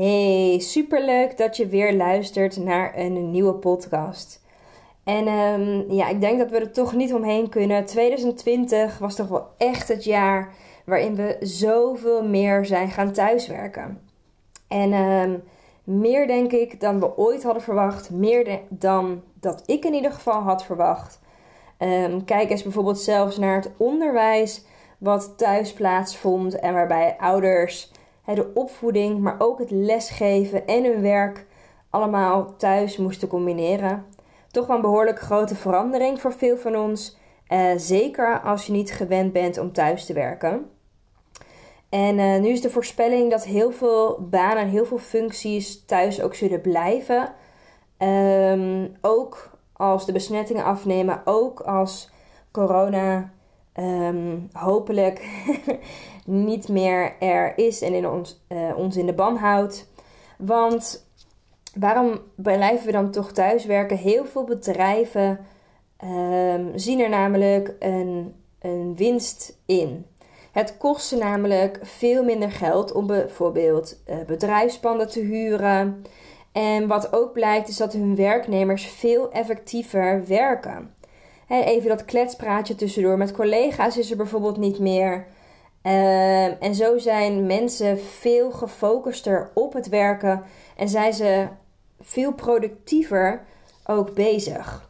Hey, 0.00 0.58
superleuk 0.58 1.36
dat 1.36 1.56
je 1.56 1.66
weer 1.66 1.94
luistert 1.94 2.56
naar 2.56 2.98
een 2.98 3.30
nieuwe 3.30 3.54
podcast. 3.54 4.42
En 5.04 5.28
um, 5.28 5.92
ja, 5.92 6.08
ik 6.08 6.20
denk 6.20 6.38
dat 6.38 6.50
we 6.50 6.58
er 6.58 6.72
toch 6.72 6.94
niet 6.94 7.14
omheen 7.14 7.48
kunnen. 7.48 7.84
2020 7.84 8.98
was 8.98 9.14
toch 9.14 9.28
wel 9.28 9.46
echt 9.56 9.88
het 9.88 10.04
jaar 10.04 10.54
waarin 10.84 11.14
we 11.14 11.36
zoveel 11.40 12.24
meer 12.24 12.66
zijn 12.66 12.90
gaan 12.90 13.12
thuiswerken. 13.12 14.00
En 14.68 14.92
um, 14.92 15.42
meer 15.84 16.26
denk 16.26 16.52
ik 16.52 16.80
dan 16.80 17.00
we 17.00 17.16
ooit 17.16 17.42
hadden 17.42 17.62
verwacht. 17.62 18.10
Meer 18.10 18.60
dan 18.68 19.22
dat 19.40 19.62
ik 19.66 19.84
in 19.84 19.94
ieder 19.94 20.12
geval 20.12 20.40
had 20.40 20.64
verwacht. 20.64 21.20
Um, 21.78 22.24
kijk 22.24 22.50
eens 22.50 22.62
bijvoorbeeld 22.62 23.00
zelfs 23.00 23.38
naar 23.38 23.56
het 23.56 23.70
onderwijs 23.76 24.64
wat 24.98 25.32
thuis 25.36 25.72
plaatsvond 25.72 26.58
en 26.58 26.74
waarbij 26.74 27.16
ouders 27.18 27.90
de 28.34 28.50
opvoeding, 28.54 29.18
maar 29.18 29.34
ook 29.38 29.58
het 29.58 29.70
lesgeven 29.70 30.66
en 30.66 30.84
hun 30.84 31.00
werk 31.00 31.46
allemaal 31.90 32.56
thuis 32.56 32.96
moesten 32.96 33.28
combineren. 33.28 34.04
Toch 34.50 34.66
wel 34.66 34.76
een 34.76 34.82
behoorlijk 34.82 35.20
grote 35.20 35.54
verandering 35.54 36.20
voor 36.20 36.32
veel 36.32 36.56
van 36.56 36.76
ons. 36.76 37.16
Eh, 37.46 37.70
zeker 37.76 38.40
als 38.40 38.66
je 38.66 38.72
niet 38.72 38.92
gewend 38.92 39.32
bent 39.32 39.58
om 39.58 39.72
thuis 39.72 40.06
te 40.06 40.12
werken. 40.12 40.70
En 41.88 42.18
uh, 42.18 42.38
nu 42.40 42.48
is 42.48 42.60
de 42.60 42.70
voorspelling 42.70 43.30
dat 43.30 43.44
heel 43.44 43.70
veel 43.70 44.26
banen 44.30 44.62
en 44.62 44.68
heel 44.68 44.84
veel 44.84 44.98
functies 44.98 45.84
thuis 45.84 46.22
ook 46.22 46.34
zullen 46.34 46.60
blijven. 46.60 47.32
Um, 47.98 48.96
ook 49.00 49.50
als 49.72 50.06
de 50.06 50.12
besmettingen 50.12 50.64
afnemen, 50.64 51.20
ook 51.24 51.60
als 51.60 52.10
corona 52.50 53.32
um, 53.74 54.48
hopelijk 54.52 55.28
niet 56.28 56.68
meer 56.68 57.12
er 57.20 57.58
is 57.58 57.82
en 57.82 57.94
in 57.94 58.08
ons, 58.08 58.40
uh, 58.48 58.76
ons 58.76 58.96
in 58.96 59.06
de 59.06 59.12
ban 59.12 59.36
houdt. 59.36 59.88
Want 60.38 61.06
waarom 61.74 62.20
blijven 62.34 62.86
we 62.86 62.92
dan 62.92 63.10
toch 63.10 63.32
thuiswerken? 63.32 63.96
Heel 63.96 64.24
veel 64.24 64.44
bedrijven 64.44 65.38
um, 66.04 66.70
zien 66.74 67.00
er 67.00 67.08
namelijk 67.08 67.74
een, 67.78 68.34
een 68.60 68.96
winst 68.96 69.58
in. 69.66 70.06
Het 70.52 70.76
kost 70.76 71.06
ze 71.06 71.16
namelijk 71.16 71.78
veel 71.82 72.24
minder 72.24 72.50
geld 72.50 72.92
om 72.92 73.06
bijvoorbeeld 73.06 73.96
uh, 74.08 74.16
bedrijfspanden 74.26 75.08
te 75.08 75.20
huren. 75.20 76.02
En 76.52 76.86
wat 76.86 77.12
ook 77.12 77.32
blijkt 77.32 77.68
is 77.68 77.76
dat 77.76 77.92
hun 77.92 78.16
werknemers 78.16 78.86
veel 78.86 79.32
effectiever 79.32 80.26
werken. 80.26 80.94
even 81.48 81.88
dat 81.88 82.04
kletspraatje 82.04 82.74
tussendoor 82.74 83.16
met 83.16 83.32
collega's 83.32 83.96
is 83.96 84.10
er 84.10 84.16
bijvoorbeeld 84.16 84.56
niet 84.56 84.78
meer. 84.78 85.26
Uh, 85.82 86.62
en 86.62 86.74
zo 86.74 86.98
zijn 86.98 87.46
mensen 87.46 88.00
veel 88.00 88.50
gefocuster 88.50 89.50
op 89.54 89.72
het 89.72 89.88
werken 89.88 90.42
en 90.76 90.88
zijn 90.88 91.12
ze 91.12 91.46
veel 92.00 92.32
productiever 92.32 93.44
ook 93.84 94.14
bezig. 94.14 94.86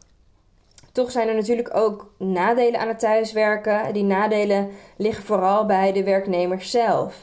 Toch 0.91 1.11
zijn 1.11 1.27
er 1.27 1.35
natuurlijk 1.35 1.75
ook 1.75 2.11
nadelen 2.17 2.79
aan 2.79 2.87
het 2.87 2.99
thuiswerken. 2.99 3.93
Die 3.93 4.03
nadelen 4.03 4.69
liggen 4.97 5.23
vooral 5.23 5.65
bij 5.65 5.91
de 5.91 6.03
werknemers 6.03 6.71
zelf. 6.71 7.19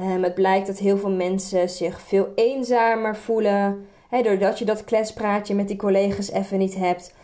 Um, 0.00 0.22
het 0.22 0.34
blijkt 0.34 0.66
dat 0.66 0.78
heel 0.78 0.98
veel 0.98 1.10
mensen 1.10 1.68
zich 1.68 2.00
veel 2.00 2.28
eenzamer 2.34 3.16
voelen. 3.16 3.86
doordat 4.10 4.58
je 4.58 4.64
dat 4.64 4.84
kletspraatje 4.84 5.54
met 5.54 5.68
die 5.68 5.76
collega's 5.76 6.30
even 6.30 6.58
niet 6.58 6.74
hebt, 6.74 7.14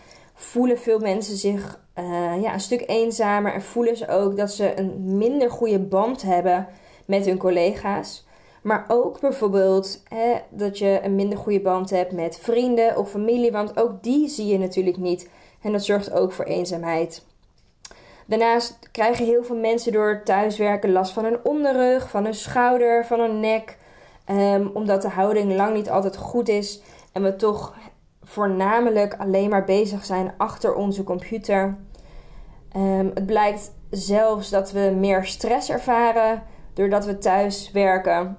voelen 0.40 0.78
veel 0.78 0.98
mensen 0.98 1.36
zich 1.36 1.80
uh, 1.98 2.42
ja, 2.42 2.52
een 2.52 2.60
stuk 2.60 2.84
eenzamer 2.86 3.52
en 3.52 3.62
voelen 3.62 3.96
ze 3.96 4.08
ook 4.08 4.36
dat 4.36 4.52
ze 4.52 4.78
een 4.78 5.16
minder 5.16 5.50
goede 5.50 5.78
band 5.78 6.22
hebben 6.22 6.66
met 7.04 7.26
hun 7.26 7.38
collega's. 7.38 8.26
Maar 8.62 8.84
ook 8.88 9.20
bijvoorbeeld 9.20 10.02
hè, 10.08 10.34
dat 10.50 10.78
je 10.78 11.00
een 11.02 11.14
minder 11.14 11.38
goede 11.38 11.60
band 11.60 11.90
hebt 11.90 12.12
met 12.12 12.38
vrienden 12.38 12.96
of 12.96 13.10
familie, 13.10 13.52
want 13.52 13.80
ook 13.80 14.02
die 14.02 14.28
zie 14.28 14.46
je 14.46 14.58
natuurlijk 14.58 14.96
niet. 14.96 15.28
En 15.62 15.72
dat 15.72 15.84
zorgt 15.84 16.12
ook 16.12 16.32
voor 16.32 16.44
eenzaamheid. 16.44 17.24
Daarnaast 18.26 18.78
krijgen 18.92 19.24
heel 19.24 19.44
veel 19.44 19.56
mensen 19.56 19.92
door 19.92 20.20
thuiswerken 20.24 20.92
last 20.92 21.12
van 21.12 21.24
hun 21.24 21.38
onderrug, 21.42 22.10
van 22.10 22.24
hun 22.24 22.34
schouder, 22.34 23.06
van 23.06 23.20
hun 23.20 23.40
nek. 23.40 23.76
Um, 24.30 24.70
omdat 24.74 25.02
de 25.02 25.08
houding 25.08 25.54
lang 25.54 25.74
niet 25.74 25.90
altijd 25.90 26.16
goed 26.16 26.48
is 26.48 26.82
en 27.12 27.22
we 27.22 27.36
toch 27.36 27.74
voornamelijk 28.28 29.14
alleen 29.18 29.50
maar 29.50 29.64
bezig 29.64 30.04
zijn 30.04 30.32
achter 30.36 30.74
onze 30.74 31.04
computer. 31.04 31.76
Um, 32.76 33.10
het 33.14 33.26
blijkt 33.26 33.72
zelfs 33.90 34.50
dat 34.50 34.72
we 34.72 34.94
meer 34.98 35.24
stress 35.24 35.70
ervaren 35.70 36.42
doordat 36.74 37.04
we 37.04 37.18
thuis 37.18 37.70
werken. 37.70 38.36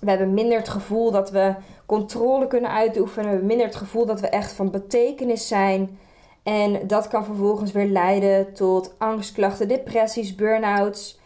We 0.00 0.10
hebben 0.10 0.34
minder 0.34 0.58
het 0.58 0.68
gevoel 0.68 1.10
dat 1.10 1.30
we 1.30 1.54
controle 1.86 2.46
kunnen 2.46 2.70
uitoefenen. 2.70 3.24
We 3.24 3.30
hebben 3.30 3.46
minder 3.46 3.66
het 3.66 3.76
gevoel 3.76 4.06
dat 4.06 4.20
we 4.20 4.28
echt 4.28 4.52
van 4.52 4.70
betekenis 4.70 5.48
zijn. 5.48 5.98
En 6.42 6.86
dat 6.86 7.08
kan 7.08 7.24
vervolgens 7.24 7.72
weer 7.72 7.86
leiden 7.86 8.52
tot 8.52 8.94
angstklachten, 8.98 9.68
depressies, 9.68 10.34
burn-outs. 10.34 11.20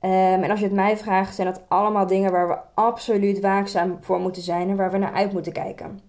Um, 0.00 0.10
en 0.42 0.50
als 0.50 0.58
je 0.58 0.66
het 0.66 0.74
mij 0.74 0.96
vraagt, 0.96 1.34
zijn 1.34 1.46
dat 1.46 1.62
allemaal 1.68 2.06
dingen 2.06 2.32
waar 2.32 2.48
we 2.48 2.58
absoluut 2.74 3.40
waakzaam 3.40 3.96
voor 4.00 4.20
moeten 4.20 4.42
zijn 4.42 4.68
en 4.68 4.76
waar 4.76 4.90
we 4.90 4.98
naar 4.98 5.12
uit 5.12 5.32
moeten 5.32 5.52
kijken. 5.52 6.07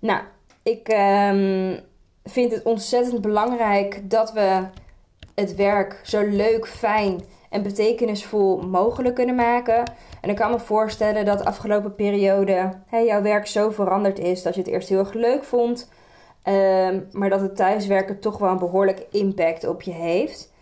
Nou, 0.00 0.22
ik 0.62 0.88
um, 1.32 1.80
vind 2.24 2.52
het 2.52 2.62
ontzettend 2.62 3.20
belangrijk 3.20 4.10
dat 4.10 4.32
we 4.32 4.66
het 5.34 5.54
werk 5.54 6.00
zo 6.02 6.26
leuk, 6.26 6.66
fijn 6.66 7.20
en 7.50 7.62
betekenisvol 7.62 8.60
mogelijk 8.60 9.14
kunnen 9.14 9.34
maken. 9.34 9.92
En 10.20 10.30
ik 10.30 10.36
kan 10.36 10.50
me 10.50 10.58
voorstellen 10.58 11.24
dat 11.24 11.38
de 11.38 11.44
afgelopen 11.44 11.94
periode 11.94 12.70
jouw 12.90 13.22
werk 13.22 13.46
zo 13.46 13.70
veranderd 13.70 14.18
is 14.18 14.42
dat 14.42 14.54
je 14.54 14.60
het 14.60 14.70
eerst 14.70 14.88
heel 14.88 14.98
erg 14.98 15.12
leuk 15.12 15.44
vond. 15.44 15.90
Um, 16.44 17.08
maar 17.12 17.30
dat 17.30 17.40
het 17.40 17.56
thuiswerken 17.56 18.20
toch 18.20 18.38
wel 18.38 18.50
een 18.50 18.58
behoorlijke 18.58 19.06
impact 19.10 19.66
op 19.66 19.82
je 19.82 19.92
heeft. 19.92 20.52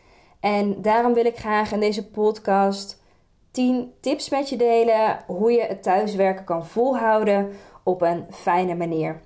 En 0.41 0.83
daarom 0.83 1.15
wil 1.15 1.25
ik 1.25 1.39
graag 1.39 1.73
in 1.73 1.81
deze 1.81 2.11
podcast 2.11 3.03
10 3.51 3.93
tips 4.01 4.31
met 4.31 4.49
je 4.49 4.57
delen 4.57 5.19
hoe 5.27 5.53
je 5.53 5.63
het 5.63 5.83
thuiswerken 5.83 6.45
kan 6.45 6.67
volhouden 6.67 7.51
op 7.83 8.03
een 8.03 8.27
fijne 8.31 8.75
manier. 8.75 9.21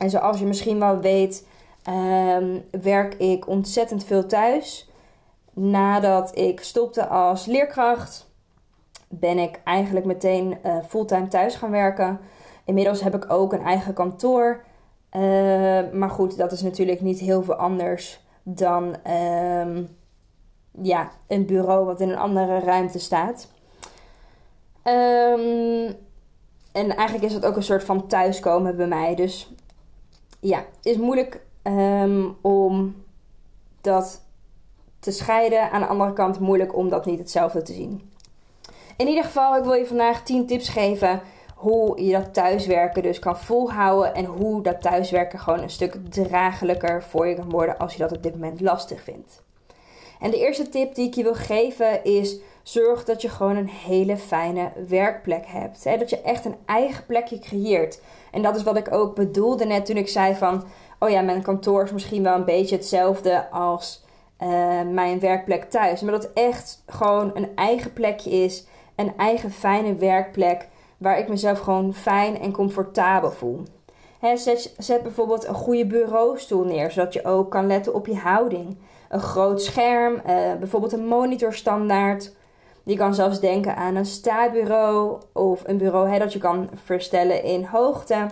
En 0.00 0.10
zoals 0.10 0.38
je 0.38 0.46
misschien 0.46 0.78
wel 0.78 0.98
weet, 0.98 1.46
um, 1.88 2.64
werk 2.82 3.14
ik 3.14 3.48
ontzettend 3.48 4.04
veel 4.04 4.26
thuis. 4.26 4.90
Nadat 5.52 6.38
ik 6.38 6.60
stopte 6.60 7.06
als 7.06 7.46
leerkracht, 7.46 8.30
ben 9.08 9.38
ik 9.38 9.60
eigenlijk 9.64 10.06
meteen 10.06 10.58
uh, 10.66 10.76
fulltime 10.88 11.28
thuis 11.28 11.54
gaan 11.54 11.70
werken. 11.70 12.20
Inmiddels 12.64 13.00
heb 13.00 13.14
ik 13.14 13.32
ook 13.32 13.52
een 13.52 13.62
eigen 13.62 13.94
kantoor. 13.94 14.64
Uh, 15.12 15.20
maar 15.92 16.10
goed, 16.10 16.36
dat 16.36 16.52
is 16.52 16.62
natuurlijk 16.62 17.00
niet 17.00 17.18
heel 17.18 17.42
veel 17.42 17.54
anders 17.54 18.20
dan 18.42 18.96
um, 19.10 19.96
ja, 20.82 21.10
een 21.26 21.46
bureau 21.46 21.84
wat 21.84 22.00
in 22.00 22.08
een 22.08 22.18
andere 22.18 22.58
ruimte 22.58 22.98
staat. 22.98 23.48
En 26.72 26.96
eigenlijk 26.96 27.22
is 27.22 27.34
het 27.34 27.44
ook 27.46 27.56
een 27.56 27.62
soort 27.62 27.84
van 27.84 28.06
thuiskomen 28.06 28.76
bij 28.76 28.86
mij. 28.86 29.14
Dus 29.14 29.52
ja, 30.40 30.64
is 30.82 30.96
moeilijk 30.96 31.40
um, 31.62 32.36
om 32.40 32.94
dat 33.80 34.22
te 34.98 35.10
scheiden. 35.10 35.70
Aan 35.70 35.80
de 35.80 35.86
andere 35.86 36.12
kant 36.12 36.40
moeilijk 36.40 36.76
om 36.76 36.88
dat 36.88 37.06
niet 37.06 37.18
hetzelfde 37.18 37.62
te 37.62 37.72
zien. 37.72 38.10
In 38.96 39.08
ieder 39.08 39.24
geval, 39.24 39.56
ik 39.56 39.64
wil 39.64 39.74
je 39.74 39.86
vandaag 39.86 40.22
10 40.22 40.46
tips 40.46 40.68
geven 40.68 41.20
hoe 41.54 42.04
je 42.04 42.12
dat 42.12 42.34
thuiswerken 42.34 43.02
dus 43.02 43.18
kan 43.18 43.38
volhouden. 43.38 44.14
En 44.14 44.24
hoe 44.24 44.62
dat 44.62 44.82
thuiswerken 44.82 45.38
gewoon 45.38 45.62
een 45.62 45.70
stuk 45.70 45.96
draaglijker 46.10 47.02
voor 47.02 47.26
je 47.26 47.34
kan 47.34 47.50
worden 47.50 47.78
als 47.78 47.92
je 47.92 47.98
dat 47.98 48.12
op 48.12 48.22
dit 48.22 48.34
moment 48.34 48.60
lastig 48.60 49.02
vindt. 49.02 49.42
En 50.20 50.30
de 50.30 50.38
eerste 50.38 50.68
tip 50.68 50.94
die 50.94 51.06
ik 51.06 51.14
je 51.14 51.22
wil 51.22 51.34
geven 51.34 52.04
is: 52.04 52.38
zorg 52.70 53.04
dat 53.04 53.22
je 53.22 53.28
gewoon 53.28 53.56
een 53.56 53.68
hele 53.68 54.16
fijne 54.16 54.70
werkplek 54.88 55.46
hebt. 55.46 55.84
Dat 55.84 56.10
je 56.10 56.20
echt 56.20 56.44
een 56.44 56.56
eigen 56.66 57.06
plekje 57.06 57.38
creëert. 57.38 58.00
En 58.30 58.42
dat 58.42 58.56
is 58.56 58.62
wat 58.62 58.76
ik 58.76 58.92
ook 58.92 59.14
bedoelde 59.14 59.64
net 59.64 59.86
toen 59.86 59.96
ik 59.96 60.08
zei 60.08 60.34
van: 60.34 60.64
oh 60.98 61.10
ja, 61.10 61.20
mijn 61.20 61.42
kantoor 61.42 61.84
is 61.84 61.92
misschien 61.92 62.22
wel 62.22 62.34
een 62.34 62.44
beetje 62.44 62.76
hetzelfde 62.76 63.50
als 63.50 64.04
eh, 64.36 64.48
mijn 64.90 65.20
werkplek 65.20 65.64
thuis. 65.64 66.00
Maar 66.00 66.12
dat 66.12 66.32
echt 66.32 66.82
gewoon 66.86 67.30
een 67.34 67.48
eigen 67.54 67.92
plekje 67.92 68.30
is. 68.30 68.66
Een 68.94 69.12
eigen 69.16 69.50
fijne 69.50 69.94
werkplek. 69.94 70.68
Waar 70.96 71.18
ik 71.18 71.28
mezelf 71.28 71.58
gewoon 71.58 71.94
fijn 71.94 72.40
en 72.40 72.52
comfortabel 72.52 73.30
voel. 73.30 73.62
zet, 74.34 74.74
zet 74.78 75.02
bijvoorbeeld 75.02 75.46
een 75.46 75.54
goede 75.54 75.86
bureaustoel 75.86 76.64
neer. 76.64 76.90
Zodat 76.90 77.12
je 77.12 77.24
ook 77.24 77.50
kan 77.50 77.66
letten 77.66 77.94
op 77.94 78.06
je 78.06 78.16
houding. 78.16 78.76
Een 79.08 79.20
groot 79.20 79.62
scherm. 79.62 80.14
Uh, 80.14 80.54
bijvoorbeeld 80.58 80.92
een 80.92 81.06
monitorstandaard. 81.06 82.32
Je 82.90 82.96
kan 82.96 83.14
zelfs 83.14 83.40
denken 83.40 83.76
aan 83.76 83.94
een 83.94 84.06
sta-bureau. 84.06 85.20
Of 85.32 85.62
een 85.66 85.76
bureau 85.76 86.18
dat 86.18 86.32
je 86.32 86.38
kan 86.38 86.70
verstellen 86.84 87.44
in 87.44 87.64
hoogte. 87.64 88.26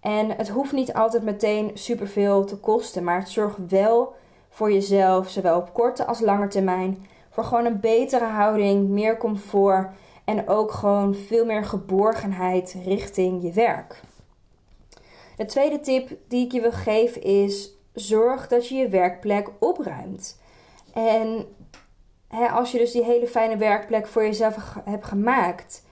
En 0.00 0.30
het 0.30 0.48
hoeft 0.48 0.72
niet 0.72 0.92
altijd 0.92 1.22
meteen 1.22 1.70
superveel 1.74 2.44
te 2.44 2.56
kosten. 2.56 3.04
Maar 3.04 3.18
het 3.18 3.28
zorgt 3.28 3.56
wel 3.68 4.14
voor 4.48 4.72
jezelf, 4.72 5.28
zowel 5.28 5.56
op 5.56 5.72
korte 5.72 6.06
als 6.06 6.20
lange 6.20 6.48
termijn. 6.48 7.06
Voor 7.30 7.44
gewoon 7.44 7.64
een 7.64 7.80
betere 7.80 8.24
houding, 8.24 8.88
meer 8.88 9.16
comfort 9.16 9.88
en 10.24 10.48
ook 10.48 10.72
gewoon 10.72 11.14
veel 11.14 11.44
meer 11.44 11.64
geborgenheid 11.64 12.76
richting 12.84 13.42
je 13.42 13.52
werk. 13.52 14.00
De 15.36 15.44
tweede 15.44 15.80
tip 15.80 16.16
die 16.28 16.44
ik 16.44 16.52
je 16.52 16.60
wil 16.60 16.72
geven 16.72 17.22
is: 17.22 17.70
zorg 17.92 18.48
dat 18.48 18.68
je 18.68 18.74
je 18.74 18.88
werkplek 18.88 19.50
opruimt. 19.58 20.40
En 20.92 21.46
hè, 22.28 22.48
als 22.48 22.72
je 22.72 22.78
dus 22.78 22.92
die 22.92 23.04
hele 23.04 23.26
fijne 23.26 23.56
werkplek 23.56 24.06
voor 24.06 24.22
jezelf 24.22 24.74
hebt 24.84 25.04
gemaakt, 25.04 25.84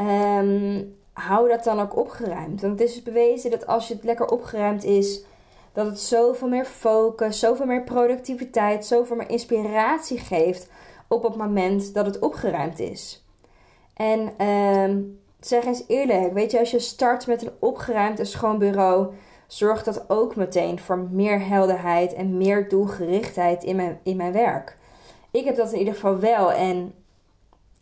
um, 0.00 0.94
hou 1.12 1.48
dat 1.48 1.64
dan 1.64 1.80
ook 1.80 1.96
opgeruimd. 1.96 2.60
Want 2.60 2.78
het 2.78 2.88
is 2.88 2.94
dus 2.94 3.02
bewezen 3.02 3.50
dat 3.50 3.66
als 3.66 3.88
je 3.88 3.94
het 3.94 4.04
lekker 4.04 4.26
opgeruimd 4.26 4.84
is, 4.84 5.22
dat 5.72 5.86
het 5.86 6.00
zoveel 6.00 6.48
meer 6.48 6.64
focus, 6.64 7.38
zoveel 7.38 7.66
meer 7.66 7.82
productiviteit, 7.82 8.86
zoveel 8.86 9.16
meer 9.16 9.30
inspiratie 9.30 10.18
geeft 10.18 10.68
op 11.08 11.22
het 11.22 11.36
moment 11.36 11.94
dat 11.94 12.06
het 12.06 12.18
opgeruimd 12.18 12.78
is. 12.78 13.24
En 13.94 14.32
uh, 14.40 14.96
zeg 15.40 15.64
eens 15.64 15.84
eerlijk, 15.86 16.32
weet 16.32 16.50
je, 16.50 16.58
als 16.58 16.70
je 16.70 16.78
start 16.78 17.26
met 17.26 17.42
een 17.42 17.52
opgeruimd 17.58 18.18
en 18.18 18.26
schoon 18.26 18.58
bureau, 18.58 19.14
zorgt 19.46 19.84
dat 19.84 20.10
ook 20.10 20.36
meteen 20.36 20.78
voor 20.78 20.98
meer 20.98 21.46
helderheid 21.46 22.14
en 22.14 22.36
meer 22.36 22.68
doelgerichtheid 22.68 23.64
in 23.64 23.76
mijn, 23.76 24.00
in 24.02 24.16
mijn 24.16 24.32
werk. 24.32 24.78
Ik 25.30 25.44
heb 25.44 25.56
dat 25.56 25.72
in 25.72 25.78
ieder 25.78 25.94
geval 25.94 26.18
wel 26.18 26.52
en 26.52 26.94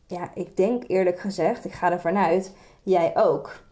ja, 0.06 0.30
ik 0.34 0.56
denk 0.56 0.84
eerlijk 0.86 1.18
gezegd, 1.18 1.64
ik 1.64 1.72
ga 1.72 1.92
ervan 1.92 2.16
uit, 2.16 2.54
jij 2.82 3.12
ook. 3.16 3.66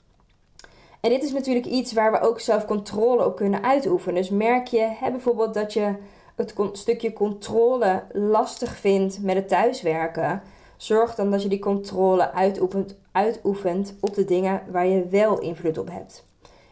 En 1.00 1.11
dit 1.11 1.23
is 1.23 1.32
natuurlijk 1.32 1.67
iets 1.67 1.93
waar 1.93 2.12
we 2.12 2.20
ook 2.20 2.40
zelf 2.40 2.64
controle 2.64 3.25
op 3.25 3.37
kunnen 3.37 3.62
uitoefenen. 3.62 4.14
Dus 4.14 4.31
merk 4.31 4.67
je 4.67 4.81
hè, 5.00 5.11
bijvoorbeeld 5.11 5.55
dat 5.55 5.73
je 5.73 5.94
het 6.37 6.55
stukje 6.73 7.12
controle 7.12 8.02
lastig 8.12 8.76
vindt 8.76 9.23
met 9.23 9.37
het 9.37 9.49
thuiswerken. 9.49 10.43
Zorg 10.76 11.14
dan 11.14 11.31
dat 11.31 11.43
je 11.43 11.49
die 11.49 11.58
controle 11.58 12.32
uitoefent, 12.32 12.96
uitoefent 13.12 13.94
op 14.00 14.14
de 14.14 14.25
dingen 14.25 14.62
waar 14.70 14.87
je 14.87 15.06
wel 15.06 15.38
invloed 15.38 15.78
op 15.78 15.90
hebt. 15.90 16.26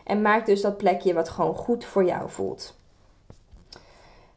En 0.05 0.23
maak 0.23 0.47
dus 0.47 0.61
dat 0.61 0.77
plekje 0.77 1.15
wat 1.15 1.29
gewoon 1.29 1.55
goed 1.55 1.85
voor 1.85 2.05
jou 2.05 2.31
voelt. 2.31 2.77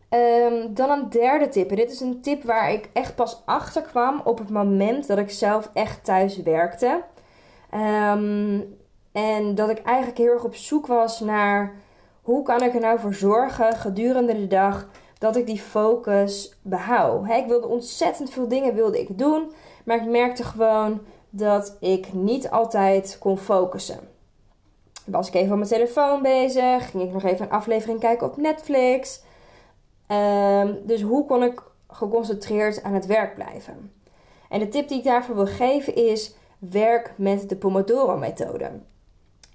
Ehm, 0.09 0.73
dan 0.73 0.89
een 0.89 1.09
derde 1.09 1.49
tip. 1.49 1.69
En 1.69 1.75
dit 1.75 1.91
is 1.91 1.99
een 1.99 2.21
tip 2.21 2.43
waar 2.43 2.71
ik 2.71 2.89
echt 2.93 3.15
pas 3.15 3.41
achter 3.45 3.81
kwam 3.81 4.21
op 4.23 4.37
het 4.37 4.49
moment 4.49 5.07
dat 5.07 5.17
ik 5.17 5.29
zelf 5.29 5.69
echt 5.73 6.03
thuis 6.03 6.41
werkte. 6.41 7.03
Um, 7.73 8.77
en 9.11 9.55
dat 9.55 9.69
ik 9.69 9.81
eigenlijk 9.83 10.17
heel 10.17 10.31
erg 10.31 10.43
op 10.43 10.55
zoek 10.55 10.87
was 10.87 11.19
naar 11.19 11.75
hoe 12.21 12.43
kan 12.43 12.61
ik 12.61 12.73
er 12.73 12.79
nou 12.79 12.99
voor 12.99 13.13
zorgen 13.13 13.73
gedurende 13.73 14.33
de 14.33 14.47
dag 14.47 14.87
dat 15.17 15.35
ik 15.35 15.45
die 15.45 15.59
focus 15.59 16.57
behoud. 16.61 17.29
ik 17.29 17.47
wilde 17.47 17.67
ontzettend 17.67 18.29
veel 18.29 18.47
dingen 18.47 18.75
wilde 18.75 18.99
ik 18.99 19.17
doen, 19.17 19.51
maar 19.85 19.97
ik 19.97 20.09
merkte 20.09 20.43
gewoon 20.43 21.01
dat 21.29 21.77
ik 21.79 22.13
niet 22.13 22.49
altijd 22.49 23.17
kon 23.19 23.37
focussen. 23.37 23.99
Was 25.05 25.27
ik 25.27 25.33
even 25.33 25.51
op 25.51 25.57
mijn 25.57 25.69
telefoon 25.69 26.21
bezig, 26.21 26.89
ging 26.89 27.03
ik 27.03 27.13
nog 27.13 27.23
even 27.23 27.45
een 27.45 27.51
aflevering 27.51 27.99
kijken 27.99 28.27
op 28.27 28.37
Netflix. 28.37 29.21
Ehm, 30.07 30.73
dus 30.83 31.01
hoe 31.01 31.25
kon 31.25 31.43
ik 31.43 31.61
geconcentreerd 31.87 32.83
aan 32.83 32.93
het 32.93 33.05
werk 33.05 33.35
blijven? 33.35 33.91
En 34.49 34.59
de 34.59 34.69
tip 34.69 34.87
die 34.87 34.97
ik 34.97 35.03
daarvoor 35.03 35.35
wil 35.35 35.45
geven 35.45 35.95
is: 35.95 36.35
werk 36.59 37.13
met 37.15 37.49
de 37.49 37.55
Pomodoro-methode. 37.55 38.71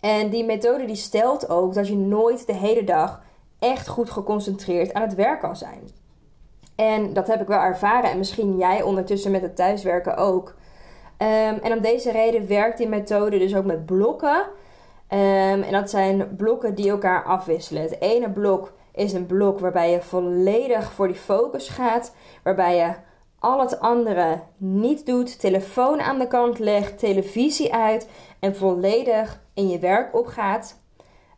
En 0.00 0.30
die 0.30 0.44
methode 0.44 0.84
die 0.84 0.96
stelt 0.96 1.48
ook 1.48 1.74
dat 1.74 1.88
je 1.88 1.96
nooit 1.96 2.46
de 2.46 2.54
hele 2.54 2.84
dag 2.84 3.22
echt 3.58 3.88
goed 3.88 4.10
geconcentreerd 4.10 4.94
aan 4.94 5.02
het 5.02 5.14
werk 5.14 5.40
kan 5.40 5.56
zijn. 5.56 5.90
En 6.74 7.12
dat 7.12 7.26
heb 7.26 7.40
ik 7.40 7.46
wel 7.46 7.60
ervaren 7.60 8.10
en 8.10 8.18
misschien 8.18 8.56
jij 8.56 8.82
ondertussen 8.82 9.30
met 9.30 9.42
het 9.42 9.56
thuiswerken 9.56 10.16
ook. 10.16 10.54
Ehm, 11.16 11.58
en 11.62 11.72
om 11.72 11.80
deze 11.80 12.10
reden 12.10 12.48
werkt 12.48 12.78
die 12.78 12.88
methode 12.88 13.38
dus 13.38 13.56
ook 13.56 13.64
met 13.64 13.86
blokken. 13.86 14.46
Ehm, 15.08 15.62
en 15.62 15.72
dat 15.72 15.90
zijn 15.90 16.36
blokken 16.36 16.74
die 16.74 16.90
elkaar 16.90 17.24
afwisselen. 17.24 17.82
Het 17.82 18.00
ene 18.00 18.30
blok 18.30 18.72
is 18.94 19.12
een 19.12 19.26
blok 19.26 19.58
waarbij 19.58 19.90
je 19.90 20.02
volledig 20.02 20.92
voor 20.92 21.06
die 21.06 21.16
focus 21.16 21.68
gaat, 21.68 22.14
waarbij 22.42 22.76
je 22.76 22.94
al 23.38 23.60
het 23.60 23.80
andere 23.80 24.40
niet 24.56 25.06
doet, 25.06 25.40
telefoon 25.40 26.00
aan 26.00 26.18
de 26.18 26.26
kant 26.26 26.58
legt, 26.58 26.98
televisie 26.98 27.74
uit 27.74 28.08
en 28.38 28.56
volledig 28.56 29.40
in 29.54 29.68
je 29.68 29.78
werk 29.78 30.14
opgaat. 30.14 30.80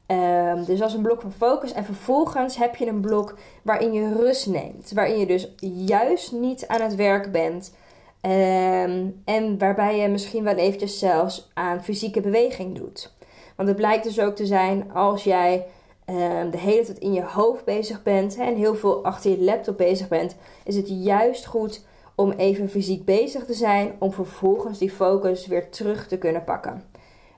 Um, 0.07 0.65
dus 0.65 0.83
als 0.83 0.95
een 0.95 1.03
blok 1.03 1.21
van 1.21 1.33
focus. 1.33 1.73
En 1.73 1.85
vervolgens 1.85 2.57
heb 2.57 2.77
je 2.77 2.87
een 2.87 3.01
blok 3.01 3.39
waarin 3.63 3.93
je 3.93 4.15
rust 4.15 4.47
neemt. 4.47 4.93
Waarin 4.93 5.19
je 5.19 5.27
dus 5.27 5.55
juist 5.87 6.33
niet 6.33 6.67
aan 6.67 6.81
het 6.81 6.95
werk 6.95 7.33
bent. 7.33 7.75
Ehm, 8.21 9.07
en 9.25 9.59
waarbij 9.59 9.99
je 9.99 10.09
misschien 10.09 10.45
wel 10.45 10.55
eventjes 10.55 10.99
zelfs 10.99 11.51
aan 11.55 11.85
fysieke 11.85 12.21
beweging 12.21 12.77
doet. 12.77 13.13
Want 13.57 13.69
het 13.69 13.77
blijkt 13.77 14.05
dus 14.05 14.21
ook 14.21 14.37
te 14.37 14.47
zijn 14.47 14.93
als 14.93 15.25
jij 15.25 15.67
um, 16.07 16.51
de 16.51 16.59
hele 16.59 16.85
tijd 16.85 16.99
in 16.99 17.13
je 17.13 17.23
hoofd 17.23 17.65
bezig 17.65 18.03
bent 18.03 18.37
en 18.37 18.57
heel 18.57 18.75
veel 18.75 19.05
achter 19.05 19.31
je 19.31 19.45
laptop 19.45 19.77
bezig 19.77 20.09
bent, 20.09 20.37
is 20.65 20.77
het 20.77 20.89
juist 20.89 21.47
goed 21.47 21.85
om 22.15 22.31
even 22.31 22.71
fysiek 22.71 23.05
bezig 23.05 23.45
te 23.45 23.55
zijn, 23.55 23.93
om 23.99 24.13
vervolgens 24.13 24.79
die 24.79 24.91
focus 24.91 25.47
weer 25.47 25.71
terug 25.71 26.09
te 26.09 26.19
kunnen 26.19 26.45
pakken. 26.45 26.85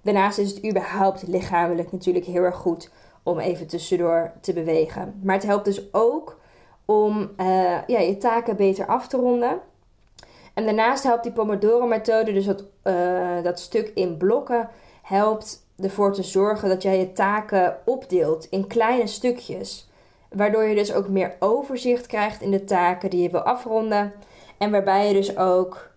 Daarnaast 0.03 0.39
is 0.39 0.51
het 0.51 0.67
überhaupt 0.67 1.27
lichamelijk 1.27 1.93
natuurlijk 1.93 2.25
heel 2.25 2.43
erg 2.43 2.57
goed 2.57 2.91
om 3.23 3.39
even 3.39 3.67
tussendoor 3.67 4.33
te 4.41 4.53
bewegen. 4.53 5.21
Maar 5.23 5.35
het 5.35 5.45
helpt 5.45 5.65
dus 5.65 5.93
ook 5.93 6.39
om 6.85 7.31
uh, 7.41 7.47
ja, 7.87 7.99
je 7.99 8.17
taken 8.19 8.57
beter 8.57 8.87
af 8.87 9.09
te 9.09 9.17
ronden. 9.17 9.61
En 10.55 10.65
daarnaast 10.65 11.03
helpt 11.03 11.23
die 11.23 11.33
Pomodoro-methode, 11.33 12.33
dus 12.33 12.45
dat, 12.45 12.65
uh, 12.85 13.43
dat 13.43 13.61
stuk 13.61 13.91
in 13.95 14.17
blokken, 14.17 14.69
helpt 15.03 15.66
ervoor 15.79 16.13
te 16.13 16.23
zorgen 16.23 16.69
dat 16.69 16.83
jij 16.83 16.99
je 16.99 17.13
taken 17.13 17.77
opdeelt 17.85 18.47
in 18.51 18.67
kleine 18.67 19.07
stukjes. 19.07 19.89
Waardoor 20.31 20.63
je 20.63 20.75
dus 20.75 20.93
ook 20.93 21.09
meer 21.09 21.37
overzicht 21.39 22.07
krijgt 22.07 22.43
in 22.43 22.51
de 22.51 22.65
taken 22.65 23.11
die 23.11 23.23
je 23.23 23.31
wil 23.31 23.41
afronden. 23.41 24.13
En 24.59 24.71
waarbij 24.71 25.09
je 25.09 25.13
dus 25.13 25.37
ook 25.37 25.91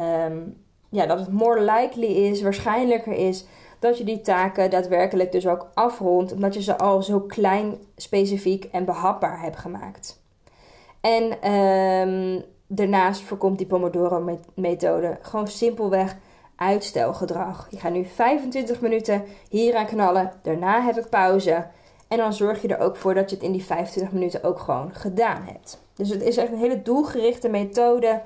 um, 0.00 0.64
ja, 0.88 1.06
dat 1.06 1.18
het 1.18 1.32
more 1.32 1.60
likely 1.60 2.06
is, 2.06 2.42
waarschijnlijker 2.42 3.12
is 3.12 3.46
dat 3.78 3.98
je 3.98 4.04
die 4.04 4.20
taken 4.20 4.70
daadwerkelijk 4.70 5.32
dus 5.32 5.46
ook 5.46 5.70
afrondt, 5.74 6.32
omdat 6.32 6.54
je 6.54 6.62
ze 6.62 6.78
al 6.78 7.02
zo 7.02 7.20
klein, 7.20 7.78
specifiek 7.96 8.64
en 8.64 8.84
behapbaar 8.84 9.40
hebt 9.40 9.56
gemaakt. 9.56 10.22
En 11.00 11.52
um, 11.52 12.42
daarnaast 12.66 13.22
voorkomt 13.22 13.58
die 13.58 13.66
Pomodoro-methode 13.66 15.18
gewoon 15.20 15.48
simpelweg 15.48 16.16
uitstelgedrag. 16.56 17.66
Je 17.70 17.78
gaat 17.78 17.92
nu 17.92 18.04
25 18.04 18.80
minuten 18.80 19.24
hier 19.48 19.76
aan 19.76 19.86
knallen, 19.86 20.32
daarna 20.42 20.82
heb 20.82 20.96
ik 20.96 21.08
pauze. 21.08 21.66
En 22.08 22.18
dan 22.18 22.32
zorg 22.32 22.62
je 22.62 22.68
er 22.68 22.84
ook 22.84 22.96
voor 22.96 23.14
dat 23.14 23.30
je 23.30 23.36
het 23.36 23.44
in 23.44 23.52
die 23.52 23.64
25 23.64 24.12
minuten 24.12 24.44
ook 24.44 24.58
gewoon 24.58 24.94
gedaan 24.94 25.42
hebt. 25.42 25.80
Dus 25.94 26.08
het 26.08 26.22
is 26.22 26.36
echt 26.36 26.52
een 26.52 26.58
hele 26.58 26.82
doelgerichte 26.82 27.48
methode 27.48 28.22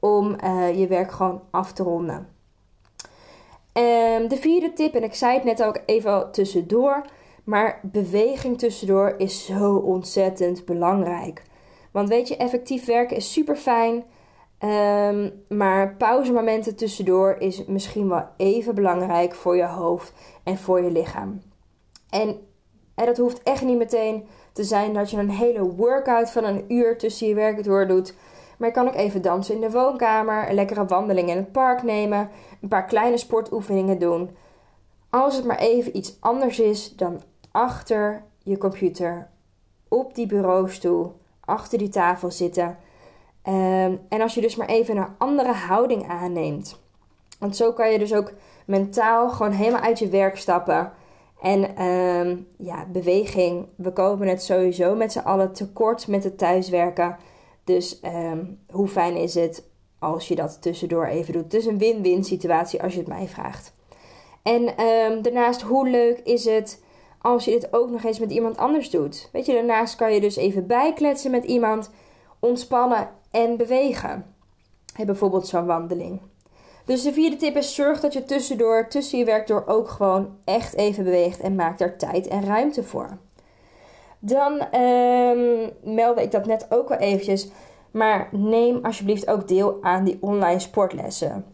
om 0.00 0.36
uh, 0.44 0.78
je 0.78 0.86
werk 0.86 1.12
gewoon 1.12 1.42
af 1.50 1.72
te 1.72 1.82
ronden. 1.82 2.28
Um, 3.74 4.28
de 4.28 4.36
vierde 4.40 4.72
tip, 4.72 4.94
en 4.94 5.02
ik 5.02 5.14
zei 5.14 5.34
het 5.34 5.44
net 5.44 5.62
ook 5.62 5.80
even 5.86 6.32
tussendoor, 6.32 7.02
maar 7.44 7.80
beweging 7.82 8.58
tussendoor 8.58 9.14
is 9.18 9.44
zo 9.44 9.74
ontzettend 9.74 10.64
belangrijk. 10.64 11.42
Want 11.90 12.08
weet 12.08 12.28
je, 12.28 12.36
effectief 12.36 12.84
werken 12.84 13.16
is 13.16 13.32
super 13.32 13.56
fijn. 13.56 14.04
Um, 14.64 15.44
maar 15.48 15.94
pauzemomenten 15.94 16.76
tussendoor 16.76 17.36
is 17.38 17.64
misschien 17.64 18.08
wel 18.08 18.24
even 18.36 18.74
belangrijk 18.74 19.34
voor 19.34 19.56
je 19.56 19.66
hoofd 19.66 20.12
en 20.42 20.58
voor 20.58 20.82
je 20.82 20.90
lichaam. 20.90 21.42
En, 22.10 22.36
dat 22.94 23.16
hoeft 23.16 23.42
echt 23.42 23.62
niet 23.62 23.78
meteen 23.78 24.26
te 24.52 24.64
zijn 24.64 24.92
dat 24.92 25.10
je 25.10 25.16
een 25.16 25.30
hele 25.30 25.74
workout 25.74 26.30
van 26.30 26.44
een 26.44 26.64
uur 26.68 26.98
tussen 26.98 27.28
je 27.28 27.34
werk 27.34 27.64
door 27.64 27.86
doet. 27.86 28.14
Maar 28.58 28.68
je 28.68 28.74
kan 28.74 28.88
ook 28.88 28.94
even 28.94 29.22
dansen 29.22 29.54
in 29.54 29.60
de 29.60 29.70
woonkamer, 29.70 30.48
een 30.48 30.54
lekkere 30.54 30.84
wandeling 30.84 31.28
in 31.28 31.36
het 31.36 31.52
park 31.52 31.82
nemen, 31.82 32.30
een 32.60 32.68
paar 32.68 32.84
kleine 32.84 33.16
sportoefeningen 33.16 33.98
doen. 33.98 34.36
Als 35.10 35.36
het 35.36 35.44
maar 35.44 35.58
even 35.58 35.96
iets 35.96 36.16
anders 36.20 36.60
is 36.60 36.96
dan 36.96 37.22
achter 37.50 38.24
je 38.38 38.58
computer 38.58 39.28
op 39.88 40.14
die 40.14 40.26
bureaustoel 40.26 41.20
achter 41.44 41.78
die 41.78 41.88
tafel 41.88 42.30
zitten. 42.30 42.78
Ehm, 43.42 43.96
en 44.08 44.20
als 44.20 44.34
je 44.34 44.40
dus 44.40 44.56
maar 44.56 44.68
even 44.68 44.96
een 44.96 45.08
andere 45.18 45.52
houding 45.52 46.08
aanneemt. 46.08 46.80
Want 47.38 47.56
zo 47.56 47.72
kan 47.72 47.92
je 47.92 47.98
dus 47.98 48.14
ook 48.14 48.32
mentaal 48.66 49.30
gewoon 49.30 49.52
helemaal 49.52 49.80
uit 49.80 49.98
je 49.98 50.08
werk 50.08 50.36
stappen. 50.36 50.92
En 51.40 51.76
ehm, 51.76 52.36
ja, 52.58 52.86
beweging. 52.92 53.66
We 53.76 53.92
komen 53.92 54.28
het 54.28 54.42
sowieso 54.42 54.94
met 54.94 55.12
z'n 55.12 55.18
allen 55.18 55.52
tekort 55.52 56.06
met 56.06 56.24
het 56.24 56.38
thuiswerken. 56.38 57.16
Dus 57.64 58.00
ehm, 58.00 58.44
hoe 58.70 58.88
fijn 58.88 59.16
is 59.16 59.34
het 59.34 59.64
als 59.98 60.28
je 60.28 60.34
dat 60.34 60.62
tussendoor 60.62 61.06
even 61.06 61.32
doet? 61.32 61.44
Het 61.44 61.54
is 61.54 61.66
een 61.66 61.78
win-win 61.78 62.24
situatie 62.24 62.82
als 62.82 62.92
je 62.92 62.98
het 62.98 63.08
mij 63.08 63.26
vraagt. 63.26 63.74
En 64.42 64.64
daarnaast, 65.22 65.62
hoe 65.62 65.88
leuk 65.88 66.18
is 66.18 66.44
het 66.44 66.82
als 67.20 67.44
je 67.44 67.50
dit 67.50 67.72
ook 67.72 67.90
nog 67.90 68.04
eens 68.04 68.18
met 68.18 68.30
iemand 68.30 68.56
anders 68.56 68.90
doet? 68.90 69.28
Weet 69.32 69.46
je, 69.46 69.52
daarnaast 69.52 69.96
kan 69.96 70.12
je 70.12 70.20
dus 70.20 70.36
even 70.36 70.66
bijkletsen 70.66 71.30
met 71.30 71.44
iemand, 71.44 71.90
ontspannen 72.38 73.08
en 73.32 73.56
bewegen. 73.56 74.34
Heb 74.94 75.06
bijvoorbeeld 75.06 75.46
zo'n 75.46 75.66
wandeling. 75.66 76.20
Dus 76.84 77.02
de 77.02 77.12
vierde 77.12 77.36
tip 77.36 77.56
is: 77.56 77.74
zorg 77.74 78.00
dat 78.00 78.12
je 78.12 78.24
tussendoor, 78.24 78.88
tussen 78.88 79.18
je 79.18 79.24
werk 79.24 79.46
door 79.46 79.64
ook 79.66 79.88
gewoon 79.88 80.36
echt 80.44 80.74
even 80.74 81.04
beweegt 81.04 81.40
en 81.40 81.54
maak 81.54 81.78
daar 81.78 81.96
tijd 81.96 82.28
en 82.28 82.44
ruimte 82.44 82.82
voor. 82.82 83.18
Dan 84.18 84.52
um, 84.80 85.70
meldde 85.82 86.22
ik 86.22 86.30
dat 86.30 86.46
net 86.46 86.66
ook 86.70 86.90
al 86.90 86.96
eventjes. 86.96 87.50
Maar 87.92 88.28
neem 88.30 88.78
alsjeblieft 88.82 89.28
ook 89.28 89.48
deel 89.48 89.78
aan 89.80 90.04
die 90.04 90.18
online 90.20 90.58
sportlessen. 90.58 91.44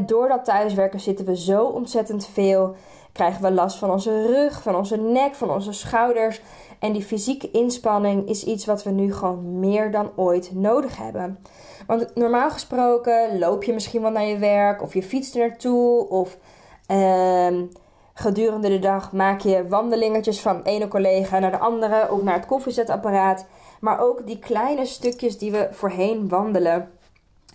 door 0.00 0.28
dat 0.28 0.44
thuiswerken 0.44 1.00
zitten 1.00 1.24
we 1.24 1.36
zo 1.36 1.64
ontzettend 1.64 2.26
veel. 2.26 2.76
Krijgen 3.12 3.42
we 3.42 3.50
last 3.50 3.78
van 3.78 3.90
onze 3.90 4.26
rug, 4.26 4.62
van 4.62 4.76
onze 4.76 4.96
nek, 4.96 5.34
van 5.34 5.50
onze 5.50 5.72
schouders. 5.72 6.40
En 6.84 6.92
die 6.92 7.02
fysieke 7.02 7.50
inspanning 7.50 8.28
is 8.28 8.44
iets 8.44 8.64
wat 8.64 8.82
we 8.82 8.90
nu 8.90 9.12
gewoon 9.12 9.58
meer 9.58 9.90
dan 9.90 10.10
ooit 10.16 10.54
nodig 10.54 10.96
hebben. 10.96 11.38
Want 11.86 12.14
normaal 12.14 12.50
gesproken 12.50 13.38
loop 13.38 13.64
je 13.64 13.72
misschien 13.72 14.02
wel 14.02 14.10
naar 14.10 14.24
je 14.24 14.38
werk 14.38 14.82
of 14.82 14.94
je 14.94 15.02
fietst 15.02 15.34
er 15.34 15.48
naartoe 15.48 16.08
of 16.08 16.38
ehm, 16.86 17.66
gedurende 18.14 18.68
de 18.68 18.78
dag 18.78 19.12
maak 19.12 19.40
je 19.40 19.68
wandelingetjes 19.68 20.40
van 20.40 20.62
ene 20.62 20.88
collega 20.88 21.38
naar 21.38 21.50
de 21.50 21.58
andere 21.58 22.12
of 22.12 22.22
naar 22.22 22.34
het 22.34 22.46
koffiezetapparaat. 22.46 23.46
Maar 23.80 24.00
ook 24.00 24.26
die 24.26 24.38
kleine 24.38 24.86
stukjes 24.86 25.38
die 25.38 25.50
we 25.50 25.68
voorheen 25.70 26.28
wandelen 26.28 26.90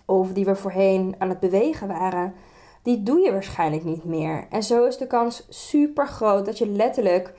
of 0.06 0.32
die 0.32 0.44
we 0.44 0.56
voorheen 0.56 1.14
aan 1.18 1.28
het 1.28 1.40
bewegen 1.40 1.88
waren, 1.88 2.34
die 2.82 3.02
doe 3.02 3.20
je 3.20 3.32
waarschijnlijk 3.32 3.84
niet 3.84 4.04
meer. 4.04 4.46
En 4.50 4.62
zo 4.62 4.84
is 4.84 4.96
de 4.96 5.06
kans 5.06 5.46
super 5.48 6.06
groot 6.06 6.46
dat 6.46 6.58
je 6.58 6.66
letterlijk, 6.66 7.32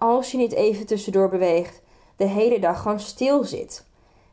als 0.00 0.30
je 0.30 0.36
niet 0.36 0.52
even 0.52 0.86
tussendoor 0.86 1.28
beweegt, 1.28 1.82
de 2.16 2.24
hele 2.24 2.58
dag 2.58 2.82
gewoon 2.82 3.00
stil 3.00 3.44
zit. 3.44 3.86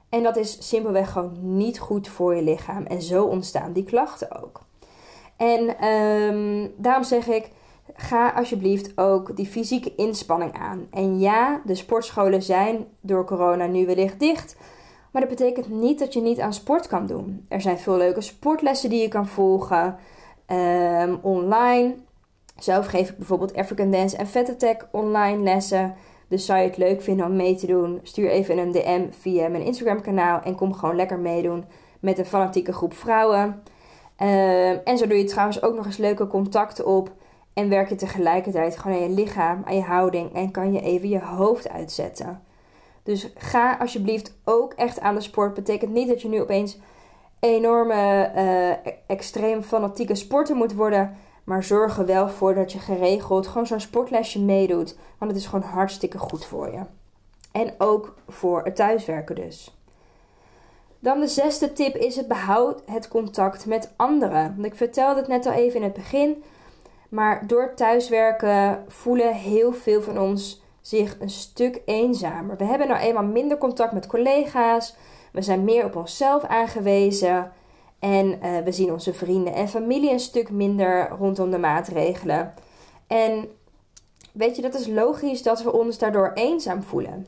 En 0.10 0.24
dat 0.24 0.38
is 0.38 0.70
simpelweg 0.70 1.12
gewoon 1.12 1.58
niet 1.58 1.80
goed 1.80 2.08
voor 2.08 2.36
je 2.36 2.42
lichaam. 2.42 2.86
En 2.86 3.02
zo 3.02 3.24
ontstaan 3.24 3.74
die 3.74 3.84
klachten 3.84 4.44
ook. 4.44 4.62
En 5.38 5.86
um, 5.88 6.74
daarom 6.78 7.04
zeg 7.04 7.28
ik, 7.28 7.50
ga 7.94 8.30
alsjeblieft 8.30 8.98
ook 8.98 9.36
die 9.36 9.46
fysieke 9.46 9.96
inspanning 9.96 10.54
aan. 10.54 10.88
En 10.92 11.20
ja, 11.20 11.62
de 11.66 11.76
sportscholen 11.76 12.44
zijn 12.44 12.86
door 13.02 13.26
corona 13.26 13.66
nu 13.66 13.86
wellicht 13.86 14.20
dicht. 14.20 14.56
Maar 15.12 15.22
dat 15.22 15.38
betekent 15.38 15.70
niet 15.70 16.00
dat 16.00 16.14
je 16.14 16.22
niet 16.22 16.40
aan 16.40 16.54
sport 16.54 16.88
kan 16.88 17.06
doen. 17.06 17.46
Er 17.50 17.62
zijn 17.62 17.78
veel 17.80 17.98
leuke 17.98 18.22
sportlessen 18.22 18.90
die 18.90 19.02
je 19.02 19.08
kan 19.08 19.28
volgen 19.28 19.98
um, 20.48 21.20
online. 21.22 21.96
Zelf 22.58 22.86
geef 22.86 23.10
ik 23.10 23.18
bijvoorbeeld 23.18 23.56
African 23.56 23.92
Dance 23.92 24.18
en 24.18 24.28
Fat 24.28 24.50
Attack 24.50 24.88
online 24.92 25.44
lessen. 25.44 25.96
Dus 26.28 26.46
zou 26.46 26.60
je 26.60 26.68
het 26.68 26.78
leuk 26.78 27.02
vinden 27.02 27.26
om 27.26 27.36
mee 27.36 27.56
te 27.56 27.68
doen? 27.68 28.00
Stuur 28.04 28.30
even 28.30 28.58
een 28.58 28.72
DM 28.72 29.06
via 29.10 29.48
mijn 29.48 29.64
Instagram 29.64 30.02
kanaal 30.02 30.42
en 30.42 30.56
kom 30.56 30.74
gewoon 30.74 30.96
lekker 30.96 31.20
meedoen 31.20 31.66
met 32.00 32.18
een 32.18 32.26
fanatieke 32.26 32.74
groep 32.74 32.94
vrouwen. 32.94 33.64
Um, 34.20 34.80
en 34.84 34.98
zo 34.98 35.08
doe 35.08 35.18
je 35.18 35.24
trouwens 35.24 35.62
ook 35.62 35.76
nog 35.76 35.86
eens 35.86 35.98
leuke 35.98 36.28
contacten 36.28 36.86
op. 36.86 37.12
En 37.54 37.70
werk 37.70 37.90
je 37.90 37.96
tegelijkertijd 37.96 38.78
gewoon 38.78 38.98
aan 38.98 39.04
je 39.04 39.16
lichaam, 39.16 39.62
aan 39.66 39.76
je 39.76 39.82
houding 39.82 40.34
en 40.34 40.52
kan 40.52 40.74
je 40.74 40.82
even 40.82 41.10
je 41.10 41.22
hoofd 41.22 41.70
uitzetten. 41.70 42.42
Dus 43.04 43.32
ga 43.36 43.78
alsjeblieft 43.80 44.36
ook 44.44 44.74
echt 44.74 45.00
aan 45.00 45.16
de 45.16 45.22
sport. 45.22 45.54
Betekent 45.54 45.92
niet 45.92 46.08
dat 46.08 46.22
je 46.22 46.28
nu 46.28 46.42
opeens 46.42 46.78
enorme, 47.40 48.32
uh, 48.36 48.92
extreem 49.08 49.62
fanatieke 49.62 50.16
sporter 50.16 50.56
moet 50.56 50.74
worden. 50.74 51.18
Maar 51.46 51.64
zorg 51.64 51.98
er 51.98 52.06
wel 52.06 52.30
voor 52.30 52.56
dat 52.56 52.72
je 52.72 52.80
geregeld 52.80 53.48
gewoon 53.48 53.68
zo'n 53.68 53.80
sportlesje 53.80 54.42
meedoet. 54.42 54.96
Want 55.18 55.32
het 55.32 55.40
is 55.40 55.48
gewoon 55.48 55.70
hartstikke 55.70 56.18
goed 56.18 56.46
voor 56.46 56.72
je. 56.72 56.82
En 57.52 57.74
ook 57.78 58.16
voor 58.28 58.64
het 58.64 58.76
thuiswerken 58.76 59.36
dus. 59.36 59.78
Dan 61.00 61.20
de 61.20 61.28
zesde 61.28 61.74
tip 61.74 61.96
is 61.96 62.16
het 62.16 62.28
behoud 62.28 62.82
het 62.86 63.08
contact 63.08 63.66
met 63.66 63.94
anderen. 63.96 64.54
Want 64.56 64.66
ik 64.66 64.76
vertelde 64.76 65.20
het 65.20 65.28
net 65.28 65.46
al 65.46 65.52
even 65.52 65.76
in 65.76 65.84
het 65.84 65.94
begin. 65.94 66.44
Maar 67.10 67.48
door 67.48 67.74
thuiswerken 67.76 68.84
voelen 68.88 69.34
heel 69.34 69.74
veel 69.74 70.02
van 70.02 70.20
ons 70.20 70.64
zich 70.82 71.16
een 71.20 71.30
stuk 71.30 71.82
eenzamer. 71.86 72.58
We 72.58 72.64
hebben 72.64 72.88
nou 72.88 73.00
eenmaal 73.00 73.24
minder 73.24 73.58
contact 73.58 73.92
met 73.92 74.08
collega's. 74.08 74.96
We 75.32 75.42
zijn 75.42 75.64
meer 75.64 75.86
op 75.86 75.96
onszelf 75.96 76.44
aangewezen. 76.44 77.52
En 78.00 78.26
uh, 78.26 78.58
we 78.64 78.72
zien 78.72 78.92
onze 78.92 79.14
vrienden 79.14 79.54
en 79.54 79.68
familie 79.68 80.12
een 80.12 80.20
stuk 80.20 80.50
minder 80.50 81.10
rondom 81.10 81.52
de 81.52 81.58
maatregelen. 81.58 82.54
En 83.08 83.48
weet 84.32 84.56
je, 84.56 84.62
dat 84.62 84.74
is 84.74 84.88
logisch 84.88 85.44
dat 85.44 85.64
we 85.64 85.74
ons 85.74 85.98
daardoor 85.98 86.32
eenzaam 86.34 86.84
voelen. 86.84 87.28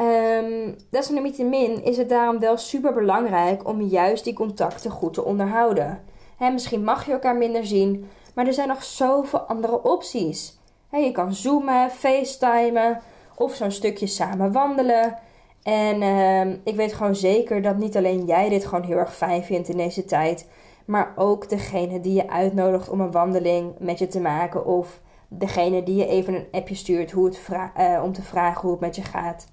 Um, 0.00 0.76
desalniettemin 0.90 1.84
is 1.84 1.96
het 1.96 2.08
daarom 2.08 2.38
wel 2.38 2.56
super 2.56 2.92
belangrijk 2.92 3.68
om 3.68 3.80
juist 3.80 4.24
die 4.24 4.34
contacten 4.34 4.90
goed 4.90 5.14
te 5.14 5.24
onderhouden. 5.24 6.02
Misschien 6.38 6.84
mag 6.84 7.06
je 7.06 7.12
elkaar 7.12 7.36
minder 7.36 7.66
zien, 7.66 8.08
maar 8.34 8.46
er 8.46 8.52
zijn 8.52 8.68
nog 8.68 8.84
zoveel 8.84 9.38
andere 9.38 9.82
opties. 9.82 10.58
je 10.90 11.12
kan 11.12 11.34
zoomen, 11.34 11.90
facetimen 11.90 13.00
of 13.36 13.54
zo'n 13.54 13.70
stukje 13.70 14.06
samen 14.06 14.52
wandelen. 14.52 15.18
En 15.62 16.02
uh, 16.02 16.56
ik 16.64 16.76
weet 16.76 16.92
gewoon 16.92 17.16
zeker 17.16 17.62
dat 17.62 17.76
niet 17.76 17.96
alleen 17.96 18.24
jij 18.24 18.48
dit 18.48 18.64
gewoon 18.64 18.84
heel 18.84 18.96
erg 18.96 19.16
fijn 19.16 19.42
vindt 19.42 19.68
in 19.68 19.76
deze 19.76 20.04
tijd, 20.04 20.48
maar 20.84 21.12
ook 21.16 21.48
degene 21.48 22.00
die 22.00 22.14
je 22.14 22.30
uitnodigt 22.30 22.88
om 22.88 23.00
een 23.00 23.10
wandeling 23.10 23.72
met 23.78 23.98
je 23.98 24.06
te 24.06 24.20
maken 24.20 24.66
of 24.66 25.00
degene 25.28 25.82
die 25.82 25.96
je 25.96 26.06
even 26.06 26.34
een 26.34 26.46
appje 26.50 26.74
stuurt 26.74 27.10
hoe 27.10 27.24
het 27.24 27.40
uh, 27.78 28.00
om 28.04 28.12
te 28.12 28.22
vragen 28.22 28.60
hoe 28.60 28.70
het 28.70 28.80
met 28.80 28.96
je 28.96 29.02
gaat. 29.02 29.46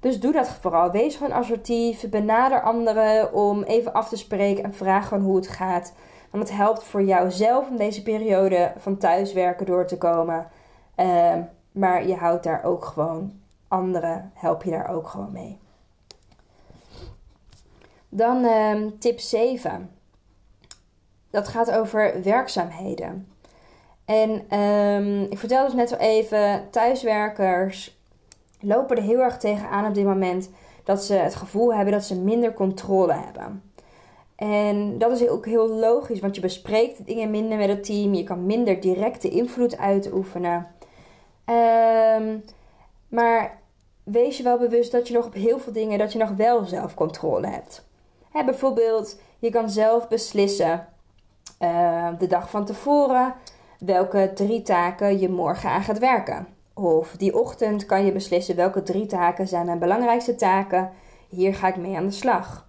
Dus 0.00 0.20
doe 0.20 0.32
dat 0.32 0.48
vooral. 0.48 0.90
Wees 0.90 1.16
gewoon 1.16 1.32
assertief. 1.32 2.08
Benader 2.10 2.62
anderen 2.62 3.32
om 3.32 3.62
even 3.62 3.92
af 3.92 4.08
te 4.08 4.16
spreken 4.16 4.64
en 4.64 4.74
vraag 4.74 5.08
gewoon 5.08 5.24
hoe 5.24 5.36
het 5.36 5.48
gaat. 5.48 5.94
Want 6.30 6.48
het 6.48 6.56
helpt 6.56 6.84
voor 6.84 7.02
jou 7.02 7.30
zelf 7.30 7.68
om 7.68 7.76
deze 7.76 8.02
periode 8.02 8.72
van 8.76 8.96
thuiswerken 8.96 9.66
door 9.66 9.86
te 9.86 9.98
komen. 9.98 10.46
Uh, 10.96 11.34
maar 11.72 12.06
je 12.06 12.14
houdt 12.14 12.44
daar 12.44 12.64
ook 12.64 12.84
gewoon 12.84 13.32
anderen 13.72 14.30
help 14.34 14.62
je 14.62 14.70
daar 14.70 14.88
ook 14.88 15.08
gewoon 15.08 15.32
mee. 15.32 15.58
Dan 18.08 18.44
uh, 18.44 18.86
tip 18.98 19.20
7. 19.20 19.90
Dat 21.30 21.48
gaat 21.48 21.70
over 21.70 22.22
werkzaamheden. 22.22 23.28
En 24.04 24.58
um, 24.58 25.22
ik 25.22 25.38
vertelde 25.38 25.66
dus 25.66 25.74
net 25.74 25.92
al 25.92 25.98
even, 25.98 26.70
thuiswerkers 26.70 28.00
lopen 28.60 28.96
er 28.96 29.02
heel 29.02 29.20
erg 29.20 29.38
tegenaan 29.38 29.86
op 29.86 29.94
dit 29.94 30.04
moment 30.04 30.50
dat 30.84 31.04
ze 31.04 31.14
het 31.14 31.34
gevoel 31.34 31.74
hebben 31.74 31.92
dat 31.92 32.04
ze 32.04 32.20
minder 32.20 32.52
controle 32.52 33.12
hebben. 33.12 33.62
En 34.36 34.98
dat 34.98 35.20
is 35.20 35.28
ook 35.28 35.46
heel 35.46 35.68
logisch, 35.68 36.20
want 36.20 36.34
je 36.34 36.40
bespreekt 36.40 37.06
dingen 37.06 37.30
minder 37.30 37.58
met 37.58 37.68
het 37.68 37.84
team, 37.84 38.14
je 38.14 38.24
kan 38.24 38.46
minder 38.46 38.80
directe 38.80 39.28
invloed 39.28 39.78
uitoefenen. 39.78 40.66
Um, 41.46 42.44
maar 43.08 43.61
wees 44.04 44.36
je 44.36 44.42
wel 44.42 44.58
bewust 44.58 44.92
dat 44.92 45.08
je 45.08 45.14
nog 45.14 45.26
op 45.26 45.34
heel 45.34 45.58
veel 45.58 45.72
dingen 45.72 45.98
dat 45.98 46.12
je 46.12 46.18
nog 46.18 46.30
wel 46.30 46.64
zelf 46.64 46.94
controle 46.94 47.46
hebt. 47.46 47.84
bijvoorbeeld, 48.32 49.20
je 49.38 49.50
kan 49.50 49.70
zelf 49.70 50.08
beslissen 50.08 50.88
uh, 51.60 52.08
de 52.18 52.26
dag 52.26 52.50
van 52.50 52.64
tevoren 52.64 53.34
welke 53.78 54.30
drie 54.34 54.62
taken 54.62 55.18
je 55.18 55.28
morgen 55.28 55.70
aan 55.70 55.82
gaat 55.82 55.98
werken. 55.98 56.46
Of 56.74 57.16
die 57.16 57.38
ochtend 57.38 57.86
kan 57.86 58.04
je 58.04 58.12
beslissen 58.12 58.56
welke 58.56 58.82
drie 58.82 59.06
taken 59.06 59.48
zijn 59.48 59.66
mijn 59.66 59.78
belangrijkste 59.78 60.34
taken. 60.34 60.90
Hier 61.28 61.54
ga 61.54 61.68
ik 61.68 61.76
mee 61.76 61.96
aan 61.96 62.06
de 62.06 62.12
slag. 62.12 62.68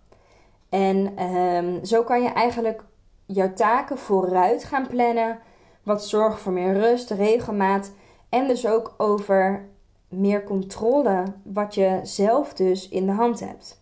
En 0.70 1.24
um, 1.24 1.86
zo 1.86 2.04
kan 2.04 2.24
je 2.24 2.30
eigenlijk 2.30 2.84
jouw 3.26 3.54
taken 3.54 3.98
vooruit 3.98 4.64
gaan 4.64 4.88
plannen. 4.88 5.40
Wat 5.84 6.06
zorgt 6.06 6.42
voor 6.42 6.52
meer 6.52 6.74
rust, 6.74 7.12
regelmaat 7.12 7.92
en 8.30 8.48
dus 8.48 8.68
ook 8.68 8.94
over 8.98 9.66
meer 10.14 10.44
controle 10.44 11.24
wat 11.44 11.76
je 11.76 12.00
zelf 12.04 12.54
dus 12.54 12.90
in 12.90 13.06
de 13.06 13.12
hand 13.12 13.40
hebt. 13.40 13.82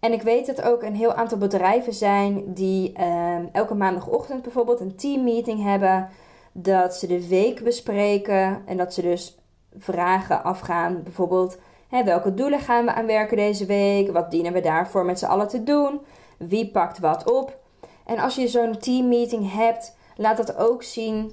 En 0.00 0.12
ik 0.12 0.22
weet 0.22 0.46
dat 0.46 0.62
ook 0.62 0.82
een 0.82 0.94
heel 0.94 1.12
aantal 1.12 1.38
bedrijven 1.38 1.92
zijn 1.94 2.54
die 2.54 2.92
ehm, 2.92 3.44
elke 3.52 3.74
maandagochtend 3.74 4.42
bijvoorbeeld 4.42 4.80
een 4.80 4.96
teammeeting 4.96 5.62
hebben. 5.62 6.08
Dat 6.52 6.94
ze 6.94 7.06
de 7.06 7.28
week 7.28 7.64
bespreken 7.64 8.62
en 8.66 8.76
dat 8.76 8.94
ze 8.94 9.02
dus 9.02 9.38
vragen 9.78 10.44
afgaan. 10.44 11.02
Bijvoorbeeld, 11.02 11.58
welke 12.04 12.34
doelen 12.34 12.60
gaan 12.60 12.84
we 12.84 12.92
aan 12.92 13.06
werken 13.06 13.36
deze 13.36 13.66
week? 13.66 14.12
Wat 14.12 14.30
dienen 14.30 14.52
we 14.52 14.60
daarvoor 14.60 15.04
met 15.04 15.18
z'n 15.18 15.24
allen 15.24 15.48
te 15.48 15.62
doen? 15.62 16.00
Wie 16.38 16.70
pakt 16.70 16.98
wat 16.98 17.32
op? 17.32 17.58
En 18.06 18.18
als 18.18 18.34
je 18.34 18.48
zo'n 18.48 18.78
teammeeting 18.78 19.52
hebt, 19.52 19.96
laat 20.16 20.36
dat 20.36 20.56
ook 20.56 20.82
zien 20.82 21.32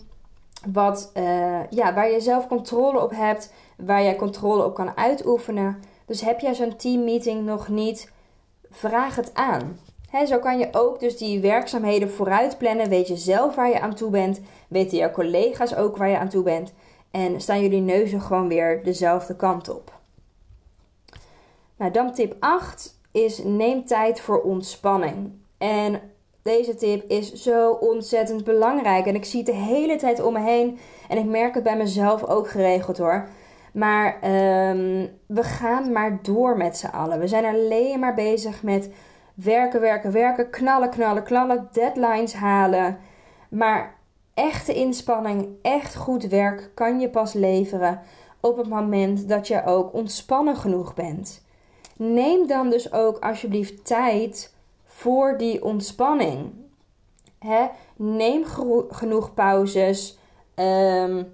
wat, 0.74 1.12
uh, 1.18 1.60
ja, 1.70 1.94
waar 1.94 2.12
je 2.12 2.20
zelf 2.20 2.48
controle 2.48 3.02
op 3.02 3.12
hebt, 3.12 3.54
waar 3.78 4.02
je 4.02 4.16
controle 4.16 4.66
op 4.66 4.76
kan 4.76 4.98
uitoefenen. 4.98 5.84
Dus 6.06 6.22
heb 6.22 6.40
jij 6.40 6.54
zo'n 6.54 6.76
teammeeting 6.76 7.46
nog 7.46 7.68
niet, 7.68 8.12
vraag 8.70 9.16
het 9.16 9.34
aan. 9.34 9.80
zo 10.28 10.40
kan 10.40 10.60
je 10.60 10.68
ook 10.72 11.00
dus 11.00 11.18
die 11.18 11.40
werkzaamheden 11.40 12.12
vooruit 12.12 12.58
plannen. 12.58 12.90
Weet 12.90 13.08
je 13.08 13.18
zelf 13.18 13.56
waar 13.56 13.70
je 13.70 13.80
aan 13.80 13.96
toe 13.96 14.10
bent. 14.10 14.42
Weten 14.68 14.98
jouw 14.98 15.12
collega's 15.12 15.76
ook 15.76 15.98
waar 15.98 16.10
je 16.10 16.18
aan 16.18 16.30
toe 16.30 16.44
bent. 16.44 16.74
En 17.12 17.42
staan 17.42 17.62
jullie 17.62 17.82
neuzen 17.82 18.22
gewoon 18.22 18.48
weer 18.48 18.84
dezelfde 18.84 19.36
kant 19.36 19.70
op. 19.70 20.00
Nou, 21.76 21.92
dan 21.92 22.14
tip 22.14 22.36
8 22.40 23.00
is 23.12 23.44
neem 23.44 23.86
tijd 23.86 24.22
voor 24.22 24.42
ontspanning. 24.42 25.32
En 25.58 26.02
deze 26.42 26.76
tip 26.76 27.10
is 27.10 27.34
zo 27.34 27.72
ontzettend 27.72 28.44
belangrijk. 28.44 29.06
En 29.06 29.16
ik 29.16 29.26
zie 29.26 29.40
het 29.40 29.48
de 29.48 29.56
hele 29.56 29.96
tijd 29.96 30.22
om 30.22 30.34
me 30.34 30.40
heen. 30.40 30.80
En 31.08 31.18
ik 31.18 31.26
merk 31.26 31.54
het 31.54 31.64
bij 31.64 31.78
mezelf 31.78 32.24
ook 32.24 32.50
geregeld 32.50 32.98
hoor. 32.98 33.28
Maar 33.74 34.16
um, 34.70 35.10
we 35.26 35.44
gaan 35.44 35.92
maar 35.92 36.20
door 36.22 36.58
met 36.58 36.78
z'n 36.78 36.88
allen. 36.88 37.20
We 37.20 37.28
zijn 37.28 37.46
alleen 37.46 38.00
maar 38.00 38.14
bezig 38.14 38.64
met 38.64 38.90
werken, 39.34 39.82
werken, 39.82 40.12
werken, 40.12 40.50
knallen, 40.50 40.90
knallen, 40.90 41.24
knallen, 41.24 41.70
deadlines 41.72 42.34
halen. 42.34 42.98
Maar 43.50 43.96
echte 44.34 44.74
inspanning, 44.74 45.48
echt 45.62 45.96
goed 45.96 46.24
werk 46.24 46.72
kan 46.74 47.00
je 47.00 47.10
pas 47.10 47.34
leveren 47.34 48.02
op 48.40 48.58
het 48.58 48.68
moment 48.68 49.30
dat 49.30 49.48
je 49.48 49.66
ook 49.66 49.94
ontspannen 49.94 50.56
genoeg 50.56 50.94
bent. 50.94 51.46
Neem 51.98 52.48
dan 52.48 52.70
dus 52.70 52.94
ook 52.94 53.20
alsjeblieft 53.20 53.86
tijd 53.86 54.54
voor 55.02 55.38
die 55.38 55.64
ontspanning. 55.64 56.52
Neem 57.96 58.46
genoeg 58.90 59.34
pauzes 59.34 60.18
um, 60.56 61.34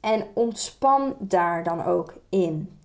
en 0.00 0.26
ontspan 0.34 1.14
daar 1.18 1.64
dan 1.64 1.84
ook 1.84 2.14
in. 2.28 2.78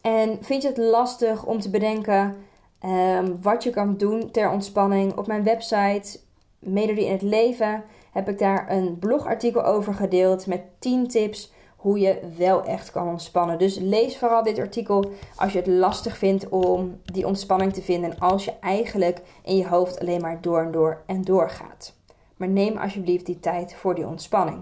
En 0.00 0.38
vind 0.40 0.62
je 0.62 0.68
het 0.68 0.76
lastig 0.76 1.44
om 1.44 1.60
te 1.60 1.70
bedenken 1.70 2.36
um, 2.84 3.38
wat 3.42 3.62
je 3.62 3.70
kan 3.70 3.96
doen 3.96 4.30
ter 4.30 4.50
ontspanning? 4.50 5.16
Op 5.16 5.26
mijn 5.26 5.44
website 5.44 6.20
Melodie 6.58 7.06
in 7.06 7.12
het 7.12 7.22
Leven 7.22 7.84
heb 8.12 8.28
ik 8.28 8.38
daar 8.38 8.70
een 8.70 8.98
blogartikel 8.98 9.64
over 9.64 9.94
gedeeld 9.94 10.46
met 10.46 10.62
10 10.78 11.08
tips 11.08 11.52
hoe 11.78 11.98
je 11.98 12.18
wel 12.36 12.64
echt 12.64 12.90
kan 12.90 13.08
ontspannen. 13.08 13.58
Dus 13.58 13.78
lees 13.78 14.18
vooral 14.18 14.42
dit 14.42 14.58
artikel 14.58 15.10
als 15.36 15.52
je 15.52 15.58
het 15.58 15.66
lastig 15.66 16.18
vindt 16.18 16.48
om 16.48 17.00
die 17.04 17.26
ontspanning 17.26 17.72
te 17.72 17.82
vinden. 17.82 18.10
En 18.10 18.18
als 18.18 18.44
je 18.44 18.52
eigenlijk 18.60 19.20
in 19.44 19.56
je 19.56 19.68
hoofd 19.68 20.00
alleen 20.00 20.20
maar 20.20 20.40
door 20.40 20.60
en 20.60 20.70
door 20.70 21.02
en 21.06 21.22
door 21.22 21.50
gaat. 21.50 21.94
Maar 22.36 22.48
neem 22.48 22.76
alsjeblieft 22.76 23.26
die 23.26 23.40
tijd 23.40 23.74
voor 23.74 23.94
die 23.94 24.06
ontspanning. 24.06 24.58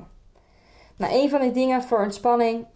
Nou, 0.96 1.14
een 1.14 1.30
van 1.30 1.40
die 1.40 1.52
dingen 1.52 1.82
voor 1.82 2.02
ontspanning 2.02 2.66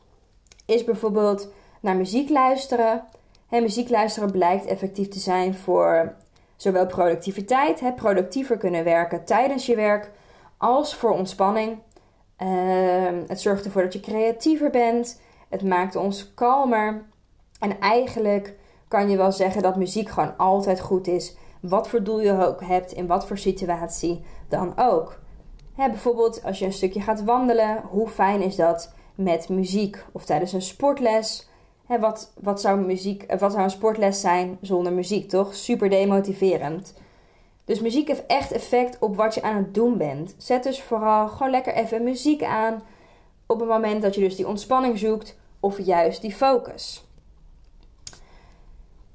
is 0.67 0.85
bijvoorbeeld 0.85 1.49
naar 1.81 1.97
muziek 1.97 2.29
luisteren. 2.29 3.05
En 3.49 3.63
muziek 3.63 3.89
luisteren 3.89 4.31
blijkt 4.31 4.67
effectief 4.67 5.09
te 5.09 5.19
zijn 5.19 5.55
voor 5.55 6.15
zowel 6.57 6.87
productiviteit, 6.87 7.81
hè, 7.81 7.93
productiever 7.93 8.57
kunnen 8.57 8.85
werken 8.85 9.25
tijdens 9.25 9.67
je 9.67 9.77
werk, 9.77 10.11
als 10.57 10.95
voor 10.95 11.11
ontspanning. 11.11 11.79
Ehm, 12.41 13.23
het 13.27 13.41
zorgt 13.41 13.65
ervoor 13.65 13.83
dat 13.83 13.93
je 13.93 14.01
creatiever 14.01 14.71
bent. 14.71 15.21
Het 15.49 15.63
maakt 15.63 15.97
ons 15.97 16.35
kalmer. 16.35 17.05
En 17.59 17.81
eigenlijk 17.81 18.55
kan 18.89 19.11
je 19.11 19.17
wel 19.17 19.33
zeggen 19.33 19.63
dat 19.63 19.77
muziek 19.77 20.09
gewoon 20.09 20.37
altijd 20.37 20.81
goed 20.81 21.07
is. 21.07 21.37
Wat 21.61 21.89
voor 21.89 22.03
doel 22.03 22.21
je 22.21 22.47
ook 22.47 22.65
hebt, 22.65 22.93
in 22.93 23.07
wat 23.07 23.27
voor 23.27 23.39
situatie 23.39 24.25
dan 24.49 24.73
ook. 24.77 25.19
Bijvoorbeeld 25.77 26.45
als 26.45 26.59
je 26.59 26.65
een 26.65 26.73
stukje 26.73 27.01
gaat 27.01 27.25
wandelen, 27.25 27.83
hoe 27.91 28.09
fijn 28.09 28.43
is 28.43 28.57
dat 28.57 28.95
met 29.15 29.49
muziek? 29.49 30.05
Of 30.13 30.25
tijdens 30.25 30.53
een 30.53 30.63
sportles. 30.63 31.49
Hè, 31.87 31.99
wat, 31.99 32.33
wat, 32.41 32.61
zou 32.61 32.81
muziek, 32.81 33.23
eh, 33.23 33.39
wat 33.39 33.53
zou 33.53 33.65
een 33.65 33.71
sportles 33.71 34.21
zijn 34.21 34.59
zonder 34.61 34.93
muziek, 34.93 35.29
toch? 35.29 35.55
Super 35.55 35.91
demotiverend. 35.91 36.95
Dus 37.71 37.81
muziek 37.81 38.09
heeft 38.09 38.27
echt 38.27 38.53
effect 38.53 38.99
op 38.99 39.17
wat 39.17 39.35
je 39.35 39.43
aan 39.43 39.57
het 39.57 39.75
doen 39.75 39.97
bent. 39.97 40.35
Zet 40.39 40.63
dus 40.63 40.83
vooral 40.83 41.29
gewoon 41.29 41.51
lekker 41.51 41.75
even 41.75 42.03
muziek 42.03 42.43
aan 42.43 42.83
op 43.47 43.61
het 43.61 43.69
moment 43.69 44.03
dat 44.03 44.15
je 44.15 44.21
dus 44.21 44.37
die 44.37 44.49
ontspanning 44.49 44.99
zoekt 44.99 45.37
of 45.61 45.79
juist 45.79 46.21
die 46.21 46.33
focus. 46.33 47.05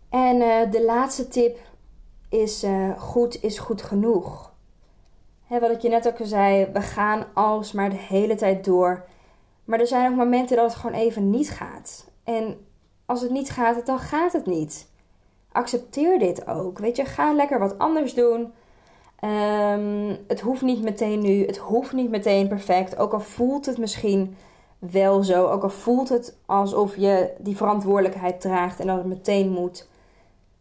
En 0.09 0.35
uh, 0.35 0.71
de 0.71 0.83
laatste 0.83 1.27
tip 1.27 1.57
is 2.29 2.63
uh, 2.63 2.99
goed 2.99 3.43
is 3.43 3.59
goed 3.59 3.81
genoeg. 3.81 4.53
Hè, 5.45 5.59
wat 5.59 5.71
ik 5.71 5.81
je 5.81 5.89
net 5.89 6.07
ook 6.07 6.19
al 6.19 6.25
zei, 6.25 6.65
we 6.73 6.81
gaan 6.81 7.25
alsmaar 7.33 7.89
de 7.89 7.95
hele 7.95 8.35
tijd 8.35 8.65
door. 8.65 9.05
Maar 9.63 9.79
er 9.79 9.87
zijn 9.87 10.11
ook 10.11 10.17
momenten 10.17 10.55
dat 10.55 10.65
het 10.65 10.75
gewoon 10.75 10.99
even 10.99 11.29
niet 11.29 11.49
gaat. 11.49 12.11
En 12.23 12.67
als 13.05 13.21
het 13.21 13.31
niet 13.31 13.49
gaat, 13.49 13.85
dan 13.85 13.99
gaat 13.99 14.33
het 14.33 14.45
niet 14.45 14.93
accepteer 15.55 16.19
dit 16.19 16.47
ook. 16.47 16.79
Weet 16.79 16.95
je, 16.95 17.05
ga 17.05 17.33
lekker 17.33 17.59
wat 17.59 17.77
anders 17.77 18.13
doen. 18.13 18.53
Um, 19.23 20.17
het 20.27 20.41
hoeft 20.41 20.61
niet 20.61 20.83
meteen 20.83 21.21
nu, 21.21 21.45
het 21.45 21.57
hoeft 21.57 21.93
niet 21.93 22.09
meteen 22.09 22.47
perfect. 22.47 22.97
Ook 22.97 23.13
al 23.13 23.19
voelt 23.19 23.65
het 23.65 23.77
misschien 23.77 24.35
wel 24.79 25.23
zo, 25.23 25.47
ook 25.47 25.63
al 25.63 25.69
voelt 25.69 26.09
het 26.09 26.37
alsof 26.45 26.95
je 26.95 27.33
die 27.37 27.57
verantwoordelijkheid 27.57 28.41
draagt 28.41 28.79
en 28.79 28.87
dat 28.87 28.97
het 28.97 29.05
meteen 29.05 29.49
moet. 29.49 29.87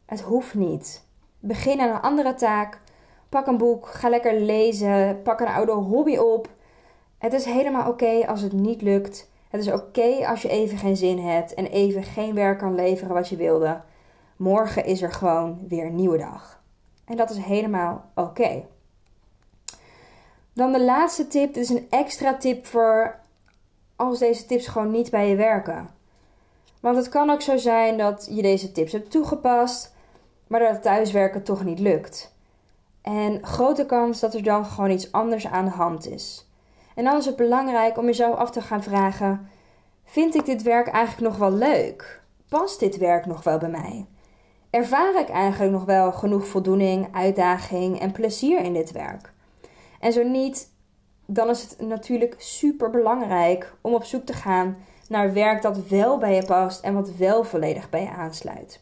Het 0.06 0.20
hoeft 0.20 0.54
niet. 0.54 1.04
Begin 1.38 1.80
aan 1.80 1.88
een 1.88 2.00
andere 2.00 2.34
taak. 2.34 2.80
Pak 3.28 3.46
een 3.46 3.58
boek, 3.58 3.86
ga 3.86 4.08
lekker 4.08 4.40
lezen, 4.40 5.22
pak 5.22 5.40
een 5.40 5.46
oude 5.46 5.72
hobby 5.72 6.16
op. 6.16 6.48
Het 7.18 7.32
is 7.32 7.44
helemaal 7.44 7.88
oké 7.88 8.26
als 8.26 8.40
het 8.40 8.52
niet 8.52 8.82
lukt. 8.82 9.30
Het 9.48 9.60
is 9.60 9.72
oké 9.72 10.26
als 10.26 10.42
je 10.42 10.48
even 10.48 10.78
geen 10.78 10.96
zin 10.96 11.18
hebt 11.18 11.54
en 11.54 11.66
even 11.66 12.02
geen 12.02 12.34
werk 12.34 12.58
kan 12.58 12.74
leveren 12.74 13.14
wat 13.14 13.28
je 13.28 13.36
wilde. 13.36 13.80
Morgen 14.36 14.84
is 14.84 15.02
er 15.02 15.12
gewoon 15.12 15.58
weer 15.68 15.86
een 15.86 15.94
nieuwe 15.94 16.18
dag. 16.18 16.62
En 17.04 17.16
dat 17.16 17.30
is 17.30 17.36
helemaal 17.36 18.10
oké. 18.14 18.64
Dan 20.52 20.72
de 20.72 20.84
laatste 20.84 21.26
tip. 21.26 21.54
Dit 21.54 21.62
is 21.62 21.68
een 21.68 21.86
extra 21.90 22.36
tip 22.36 22.66
voor 22.66 23.18
als 23.96 24.18
deze 24.18 24.46
tips 24.46 24.66
gewoon 24.66 24.90
niet 24.90 25.10
bij 25.10 25.28
je 25.28 25.36
werken. 25.36 25.88
Want 26.80 26.96
het 26.96 27.08
kan 27.08 27.30
ook 27.30 27.42
zo 27.42 27.56
zijn 27.56 27.98
dat 27.98 28.28
je 28.30 28.42
deze 28.42 28.72
tips 28.72 28.92
hebt 28.92 29.10
toegepast, 29.10 29.94
maar 30.46 30.60
dat 30.60 30.70
het 30.70 30.82
thuiswerken 30.82 31.42
toch 31.42 31.64
niet 31.64 31.78
lukt. 31.78 32.34
En 33.02 33.46
grote 33.46 33.86
kans 33.86 34.20
dat 34.20 34.34
er 34.34 34.42
dan 34.42 34.64
gewoon 34.64 34.90
iets 34.90 35.12
anders 35.12 35.46
aan 35.46 35.64
de 35.64 35.70
hand 35.70 36.08
is. 36.10 36.48
En 36.94 37.04
dan 37.04 37.16
is 37.16 37.26
het 37.26 37.36
belangrijk 37.36 37.98
om 37.98 38.04
jezelf 38.04 38.36
af 38.36 38.50
te 38.50 38.60
gaan 38.60 38.82
vragen: 38.82 39.48
vind 40.04 40.34
ik 40.34 40.44
dit 40.44 40.62
werk 40.62 40.86
eigenlijk 40.86 41.28
nog 41.28 41.38
wel 41.38 41.58
leuk? 41.58 42.22
Past 42.48 42.80
dit 42.80 42.96
werk 42.96 43.26
nog 43.26 43.42
wel 43.42 43.58
bij 43.58 43.68
mij? 43.68 44.06
Ervaar 44.74 45.20
ik 45.20 45.28
eigenlijk 45.28 45.72
nog 45.72 45.84
wel 45.84 46.12
genoeg 46.12 46.46
voldoening, 46.46 47.08
uitdaging 47.12 48.00
en 48.00 48.12
plezier 48.12 48.60
in 48.60 48.72
dit 48.72 48.92
werk? 48.92 49.32
En 50.00 50.12
zo 50.12 50.22
niet, 50.22 50.70
dan 51.26 51.50
is 51.50 51.62
het 51.62 51.80
natuurlijk 51.80 52.34
super 52.38 52.90
belangrijk 52.90 53.74
om 53.80 53.94
op 53.94 54.04
zoek 54.04 54.24
te 54.24 54.32
gaan 54.32 54.76
naar 55.08 55.32
werk 55.32 55.62
dat 55.62 55.88
wel 55.88 56.18
bij 56.18 56.34
je 56.34 56.44
past 56.44 56.84
en 56.84 56.94
wat 56.94 57.16
wel 57.16 57.44
volledig 57.44 57.90
bij 57.90 58.02
je 58.02 58.10
aansluit. 58.10 58.80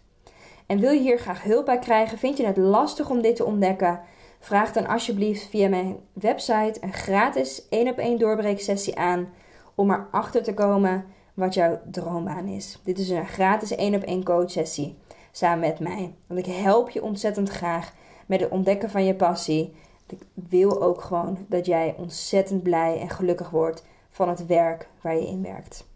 En 0.67 0.79
wil 0.79 0.91
je 0.91 1.01
hier 1.01 1.19
graag 1.19 1.43
hulp 1.43 1.65
bij 1.65 1.79
krijgen, 1.79 2.19
vind 2.19 2.37
je 2.37 2.47
het 2.47 2.57
lastig 2.57 3.11
om 3.11 3.23
dit 3.23 3.37
te 3.37 3.45
ontdekken? 3.45 4.01
Vraag 4.41 4.73
dan 4.73 4.87
alsjeblieft 4.87 5.49
via 5.49 5.69
mijn 5.69 5.97
website 6.13 6.79
een 6.81 6.93
gratis 6.93 7.69
1 7.69 7.89
op 7.89 7.99
1 7.99 8.19
doorbreeksessie 8.19 8.99
aan 8.99 9.29
om 9.75 9.91
erachter 9.91 10.43
te 10.43 10.55
komen 10.55 11.05
wat 11.35 11.55
jouw 11.55 11.81
droombaan 11.91 12.47
is. 12.47 12.81
Dit 12.85 12.99
is 12.99 13.09
een 13.09 13.27
gratis 13.27 13.75
1 13.75 13.95
op 13.95 14.03
1 14.03 14.25
coach 14.25 14.51
sessie 14.51 14.99
samen 15.33 15.61
met 15.61 15.79
mij. 15.79 16.15
Want 16.27 16.47
ik 16.47 16.55
help 16.55 16.91
je 16.91 17.03
ontzettend 17.03 17.49
graag 17.49 17.93
met 18.27 18.41
het 18.41 18.51
ontdekken 18.51 18.91
van 18.91 19.05
je 19.05 19.15
passie. 19.15 19.75
Ik 20.07 20.19
wil 20.35 20.83
ook 20.83 21.01
gewoon 21.01 21.39
dat 21.49 21.67
jij 21.67 21.95
ontzettend 21.99 22.63
blij 22.63 23.01
en 23.01 23.11
gelukkig 23.11 23.51
wordt 23.51 23.85
van 24.11 24.29
het 24.29 24.47
werk 24.47 24.89
waar 25.01 25.15
je 25.15 25.27
in 25.27 25.43
werkt. 25.43 25.87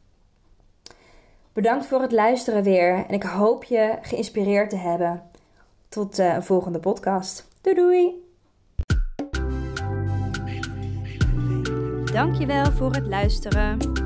Bedankt 1.53 1.87
voor 1.87 2.01
het 2.01 2.13
luisteren 2.13 2.63
weer 2.63 3.05
en 3.09 3.15
ik 3.15 3.23
hoop 3.23 3.65
je 3.65 3.99
geïnspireerd 4.03 4.71
te 4.71 4.77
hebben. 4.77 5.23
Tot 5.89 6.19
uh, 6.19 6.35
een 6.35 6.45
volgende 6.45 6.79
podcast. 6.79 7.49
Doei 7.61 7.77
doei! 7.77 8.25
Dankjewel 12.13 12.73
voor 12.73 12.93
het 12.93 13.07
luisteren 13.07 14.06